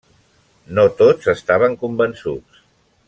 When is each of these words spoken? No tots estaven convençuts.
No 0.79 0.85
tots 1.01 1.29
estaven 1.35 1.77
convençuts. 1.83 2.65